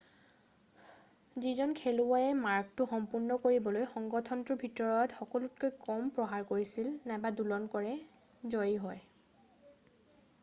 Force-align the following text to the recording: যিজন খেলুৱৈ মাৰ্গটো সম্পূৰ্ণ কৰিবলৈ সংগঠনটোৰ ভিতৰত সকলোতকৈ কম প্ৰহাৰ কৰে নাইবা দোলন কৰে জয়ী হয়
যিজন 1.41 1.73
খেলুৱৈ 1.79 2.23
মাৰ্গটো 2.45 2.87
সম্পূৰ্ণ 2.93 3.35
কৰিবলৈ 3.43 3.83
সংগঠনটোৰ 3.91 4.57
ভিতৰত 4.63 5.19
সকলোতকৈ 5.19 5.75
কম 5.83 6.09
প্ৰহাৰ 6.15 6.47
কৰে 6.53 6.87
নাইবা 7.11 7.33
দোলন 7.41 7.67
কৰে 7.75 7.91
জয়ী 8.55 8.81
হয় 8.87 9.77